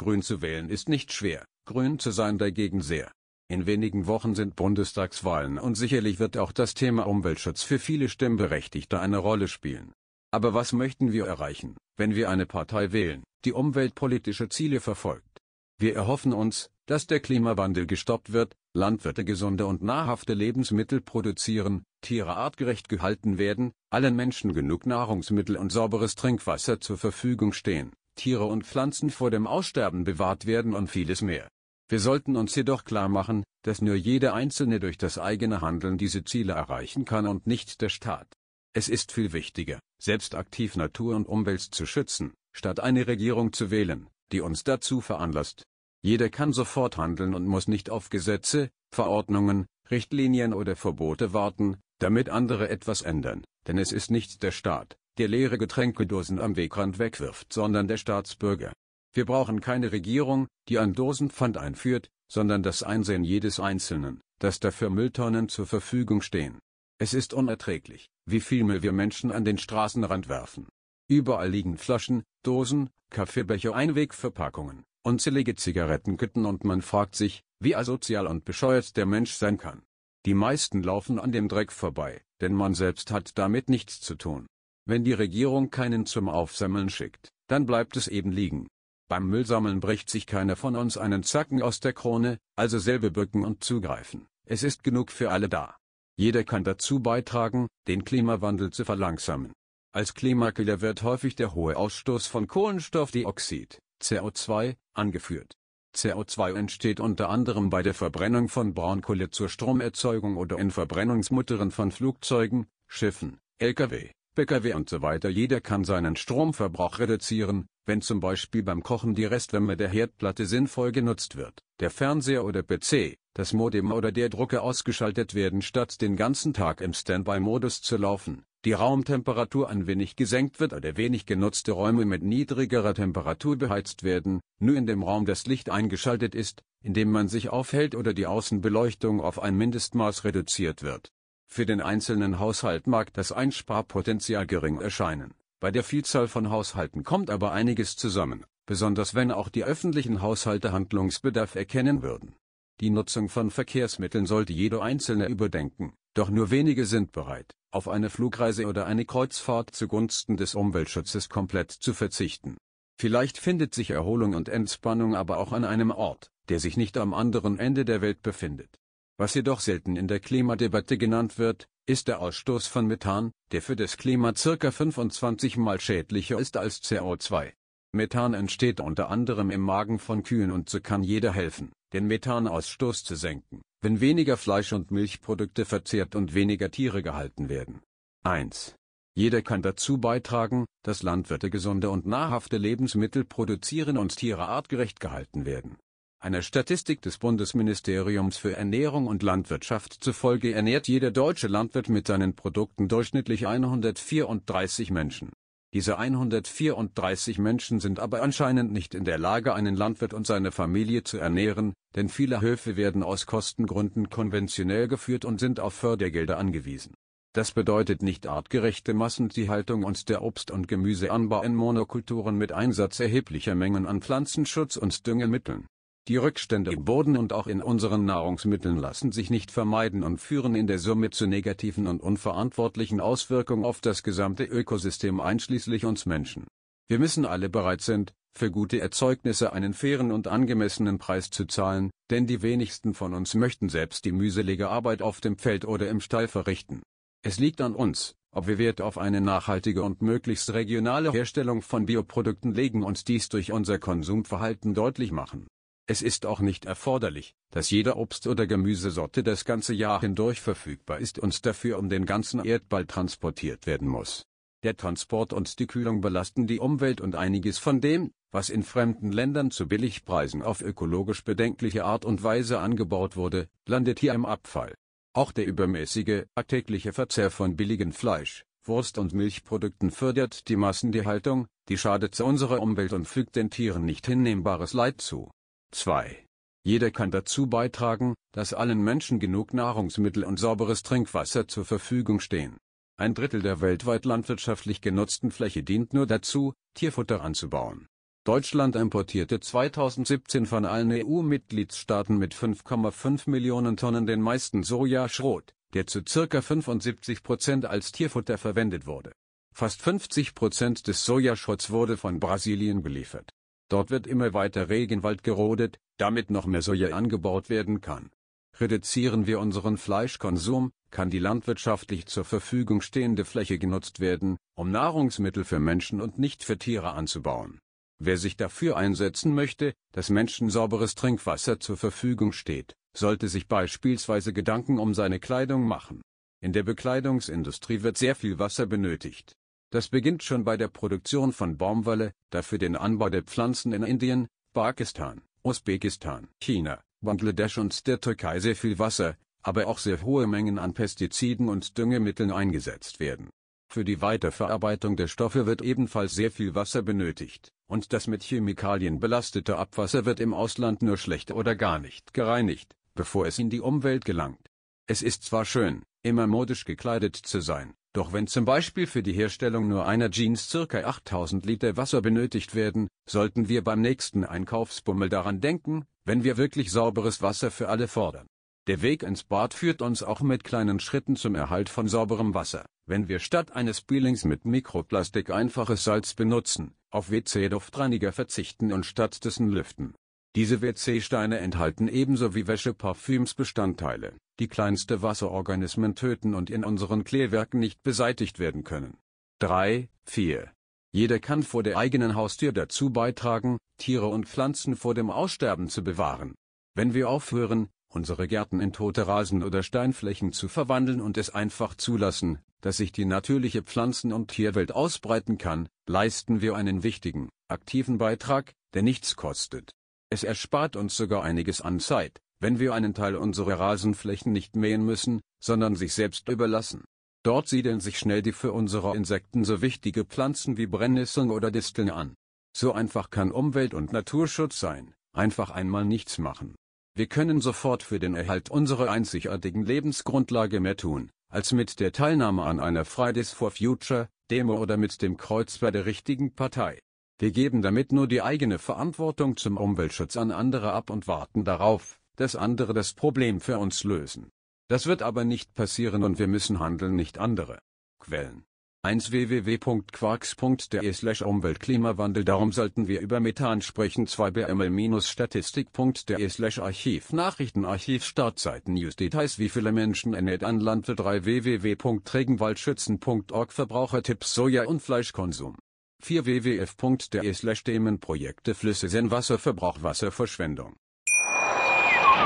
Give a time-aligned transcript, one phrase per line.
[0.00, 3.12] Grün zu wählen ist nicht schwer, grün zu sein dagegen sehr.
[3.50, 8.98] In wenigen Wochen sind Bundestagswahlen und sicherlich wird auch das Thema Umweltschutz für viele Stimmberechtigte
[8.98, 9.92] eine Rolle spielen.
[10.30, 15.36] Aber was möchten wir erreichen, wenn wir eine Partei wählen, die umweltpolitische Ziele verfolgt?
[15.78, 22.38] Wir erhoffen uns, dass der Klimawandel gestoppt wird, Landwirte gesunde und nahrhafte Lebensmittel produzieren, Tiere
[22.38, 28.66] artgerecht gehalten werden, allen Menschen genug Nahrungsmittel und sauberes Trinkwasser zur Verfügung stehen, Tiere und
[28.66, 31.48] Pflanzen vor dem Aussterben bewahrt werden und vieles mehr.
[31.88, 36.22] Wir sollten uns jedoch klar machen, dass nur jeder Einzelne durch das eigene Handeln diese
[36.22, 38.30] Ziele erreichen kann und nicht der Staat.
[38.74, 43.70] Es ist viel wichtiger, selbst aktiv Natur und Umwelt zu schützen, statt eine Regierung zu
[43.70, 45.64] wählen, die uns dazu veranlasst.
[46.02, 52.28] Jeder kann sofort handeln und muss nicht auf Gesetze, Verordnungen, Richtlinien oder Verbote warten, damit
[52.28, 57.52] andere etwas ändern, denn es ist nicht der Staat, der leere Getränkedosen am Wegrand wegwirft,
[57.52, 58.72] sondern der Staatsbürger.
[59.12, 64.88] Wir brauchen keine Regierung, die ein Dosenpfand einführt, sondern das Einsehen jedes Einzelnen, dass dafür
[64.88, 66.58] Mülltonnen zur Verfügung stehen.
[66.98, 70.68] Es ist unerträglich, wie viel Müll wir Menschen an den Straßenrand werfen.
[71.06, 78.46] Überall liegen Flaschen, Dosen, Kaffeebecher, Einwegverpackungen, unzählige Zigarettenketten und man fragt sich, wie asozial und
[78.46, 79.82] bescheuert der Mensch sein kann.
[80.24, 84.46] Die meisten laufen an dem Dreck vorbei, denn man selbst hat damit nichts zu tun.
[84.90, 88.66] Wenn die Regierung keinen zum Aufsammeln schickt, dann bleibt es eben liegen.
[89.08, 93.44] Beim Müllsammeln bricht sich keiner von uns einen Zacken aus der Krone, also selbe bücken
[93.44, 94.26] und zugreifen.
[94.46, 95.76] Es ist genug für alle da.
[96.16, 99.52] Jeder kann dazu beitragen, den Klimawandel zu verlangsamen.
[99.92, 105.52] Als Klimakiller wird häufig der hohe Ausstoß von Kohlenstoffdioxid, CO2, angeführt.
[105.94, 111.92] CO2 entsteht unter anderem bei der Verbrennung von Braunkohle zur Stromerzeugung oder in Verbrennungsmuttern von
[111.92, 115.28] Flugzeugen, Schiffen, Lkw, Pkw und so weiter.
[115.28, 120.92] Jeder kann seinen Stromverbrauch reduzieren, wenn zum Beispiel beim Kochen die Restwärme der Herdplatte sinnvoll
[120.92, 126.16] genutzt wird, der Fernseher oder PC, das Modem oder der Drucker ausgeschaltet werden statt den
[126.16, 131.72] ganzen Tag im Standby-Modus zu laufen, die Raumtemperatur ein wenig gesenkt wird oder wenig genutzte
[131.72, 136.94] Räume mit niedrigerer Temperatur beheizt werden, nur in dem Raum das Licht eingeschaltet ist, in
[136.94, 141.10] dem man sich aufhält oder die Außenbeleuchtung auf ein Mindestmaß reduziert wird.
[141.52, 147.28] Für den einzelnen Haushalt mag das Einsparpotenzial gering erscheinen bei der Vielzahl von Haushalten kommt
[147.28, 152.34] aber einiges zusammen, besonders wenn auch die öffentlichen Haushalte Handlungsbedarf erkennen würden.
[152.80, 158.08] Die Nutzung von Verkehrsmitteln sollte jeder Einzelne überdenken, doch nur wenige sind bereit, auf eine
[158.08, 162.56] Flugreise oder eine Kreuzfahrt zugunsten des Umweltschutzes komplett zu verzichten.
[162.98, 167.12] Vielleicht findet sich Erholung und Entspannung aber auch an einem Ort, der sich nicht am
[167.12, 168.79] anderen Ende der Welt befindet.
[169.20, 173.76] Was jedoch selten in der Klimadebatte genannt wird, ist der Ausstoß von Methan, der für
[173.76, 177.52] das Klima circa 25 mal schädlicher ist als CO2.
[177.92, 183.04] Methan entsteht unter anderem im Magen von Kühen und so kann jeder helfen, den Methanausstoß
[183.04, 187.82] zu senken, wenn weniger Fleisch und Milchprodukte verzehrt und weniger Tiere gehalten werden.
[188.24, 188.74] 1.
[189.14, 195.44] Jeder kann dazu beitragen, dass Landwirte gesunde und nahrhafte Lebensmittel produzieren und Tiere artgerecht gehalten
[195.44, 195.76] werden.
[196.22, 202.34] Einer Statistik des Bundesministeriums für Ernährung und Landwirtschaft zufolge ernährt jeder deutsche Landwirt mit seinen
[202.34, 205.30] Produkten durchschnittlich 134 Menschen.
[205.72, 211.04] Diese 134 Menschen sind aber anscheinend nicht in der Lage, einen Landwirt und seine Familie
[211.04, 216.92] zu ernähren, denn viele Höfe werden aus Kostengründen konventionell geführt und sind auf Fördergelder angewiesen.
[217.32, 223.54] Das bedeutet nicht artgerechte Massentierhaltung und der Obst- und Gemüseanbau in Monokulturen mit Einsatz erheblicher
[223.54, 225.66] Mengen an Pflanzenschutz und Düngemitteln.
[226.08, 230.54] Die Rückstände im Boden und auch in unseren Nahrungsmitteln lassen sich nicht vermeiden und führen
[230.54, 236.46] in der Summe zu negativen und unverantwortlichen Auswirkungen auf das gesamte Ökosystem einschließlich uns Menschen.
[236.88, 241.90] Wir müssen alle bereit sind, für gute Erzeugnisse einen fairen und angemessenen Preis zu zahlen,
[242.10, 246.00] denn die wenigsten von uns möchten selbst die mühselige Arbeit auf dem Feld oder im
[246.00, 246.82] Stall verrichten.
[247.22, 251.86] Es liegt an uns, ob wir Wert auf eine nachhaltige und möglichst regionale Herstellung von
[251.86, 255.46] Bioprodukten legen und dies durch unser Konsumverhalten deutlich machen.
[255.90, 261.00] Es ist auch nicht erforderlich, dass jede Obst- oder Gemüsesorte das ganze Jahr hindurch verfügbar
[261.00, 264.24] ist und dafür um den ganzen Erdball transportiert werden muss.
[264.62, 269.10] Der Transport und die Kühlung belasten die Umwelt und einiges von dem, was in fremden
[269.10, 274.76] Ländern zu Billigpreisen auf ökologisch bedenkliche Art und Weise angebaut wurde, landet hier im Abfall.
[275.12, 281.76] Auch der übermäßige, tägliche Verzehr von billigem Fleisch, Wurst und Milchprodukten fördert die Massentierhaltung, die
[281.76, 285.32] schadet unserer Umwelt und fügt den Tieren nicht hinnehmbares Leid zu.
[285.72, 286.26] 2.
[286.62, 292.58] Jeder kann dazu beitragen, dass allen Menschen genug Nahrungsmittel und sauberes Trinkwasser zur Verfügung stehen.
[292.98, 297.86] Ein Drittel der weltweit landwirtschaftlich genutzten Fläche dient nur dazu, Tierfutter anzubauen.
[298.24, 306.02] Deutschland importierte 2017 von allen EU-Mitgliedstaaten mit 5,5 Millionen Tonnen den meisten Sojaschrot, der zu
[306.02, 306.42] ca.
[306.42, 309.12] 75 Prozent als Tierfutter verwendet wurde.
[309.54, 313.30] Fast 50 Prozent des Sojaschrotts wurde von Brasilien geliefert.
[313.70, 318.10] Dort wird immer weiter Regenwald gerodet, damit noch mehr Soja angebaut werden kann.
[318.58, 325.44] Reduzieren wir unseren Fleischkonsum, kann die landwirtschaftlich zur Verfügung stehende Fläche genutzt werden, um Nahrungsmittel
[325.44, 327.60] für Menschen und nicht für Tiere anzubauen.
[328.02, 334.32] Wer sich dafür einsetzen möchte, dass Menschen sauberes Trinkwasser zur Verfügung steht, sollte sich beispielsweise
[334.32, 336.02] Gedanken um seine Kleidung machen.
[336.42, 339.36] In der Bekleidungsindustrie wird sehr viel Wasser benötigt.
[339.70, 343.84] Das beginnt schon bei der Produktion von Baumwolle, da für den Anbau der Pflanzen in
[343.84, 350.26] Indien, Pakistan, Usbekistan, China, Bangladesch und der Türkei sehr viel Wasser, aber auch sehr hohe
[350.26, 353.30] Mengen an Pestiziden und Düngemitteln eingesetzt werden.
[353.72, 358.98] Für die Weiterverarbeitung der Stoffe wird ebenfalls sehr viel Wasser benötigt, und das mit Chemikalien
[358.98, 363.60] belastete Abwasser wird im Ausland nur schlecht oder gar nicht gereinigt, bevor es in die
[363.60, 364.50] Umwelt gelangt.
[364.88, 369.12] Es ist zwar schön, immer modisch gekleidet zu sein, doch wenn zum Beispiel für die
[369.12, 370.84] Herstellung nur einer Jeans ca.
[370.84, 376.70] 8000 Liter Wasser benötigt werden, sollten wir beim nächsten Einkaufsbummel daran denken, wenn wir wirklich
[376.70, 378.26] sauberes Wasser für alle fordern.
[378.68, 382.66] Der Weg ins Bad führt uns auch mit kleinen Schritten zum Erhalt von sauberem Wasser.
[382.86, 389.50] Wenn wir statt eines Peelings mit Mikroplastik einfaches Salz benutzen, auf WC-Duftreiniger verzichten und stattdessen
[389.50, 389.94] lüften,
[390.36, 397.04] diese WC-Steine enthalten ebenso wie Wäsche Parfüms Bestandteile, die kleinste Wasserorganismen töten und in unseren
[397.04, 398.96] Klärwerken nicht beseitigt werden können.
[399.38, 400.50] 3, 4.
[400.92, 405.84] Jeder kann vor der eigenen Haustür dazu beitragen, Tiere und Pflanzen vor dem Aussterben zu
[405.84, 406.34] bewahren.
[406.74, 411.74] Wenn wir aufhören, unsere Gärten in tote Rasen oder Steinflächen zu verwandeln und es einfach
[411.74, 417.98] zulassen, dass sich die natürliche Pflanzen- und Tierwelt ausbreiten kann, leisten wir einen wichtigen, aktiven
[417.98, 419.72] Beitrag, der nichts kostet.
[420.10, 424.84] Es erspart uns sogar einiges an Zeit, wenn wir einen Teil unserer Rasenflächen nicht mähen
[424.84, 426.84] müssen, sondern sich selbst überlassen.
[427.22, 431.90] Dort siedeln sich schnell die für unsere Insekten so wichtige Pflanzen wie Brennnesseln oder Disteln
[431.90, 432.14] an.
[432.56, 436.56] So einfach kann Umwelt- und Naturschutz sein, einfach einmal nichts machen.
[436.96, 442.42] Wir können sofort für den Erhalt unserer einzigartigen Lebensgrundlage mehr tun, als mit der Teilnahme
[442.42, 446.78] an einer Fridays for Future Demo oder mit dem Kreuz bei der richtigen Partei.
[447.18, 451.99] Wir geben damit nur die eigene Verantwortung zum Umweltschutz an andere ab und warten darauf,
[452.20, 454.30] dass andere das Problem für uns lösen.
[454.68, 457.60] Das wird aber nicht passieren und wir müssen handeln, nicht andere.
[457.98, 458.44] Quellen.
[458.82, 462.24] 1 www.quarks.de slash Umweltklimawandel.
[462.24, 464.06] Darum sollten wir über Methan sprechen.
[464.06, 471.24] 2 bml-statistik.de slash Archiv Nachrichtenarchiv Startseiten News Details Wie viele Menschen ernährt ein Landwirt 3
[471.24, 475.56] www.regenwaldschützen.org Verbrauchertipps Soja- und Fleischkonsum.
[476.02, 480.76] 4 wwf.de slash Themenprojekte Flüsse Wasserverbrauch Wasserverschwendung